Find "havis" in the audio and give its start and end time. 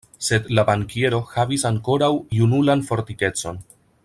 1.35-1.67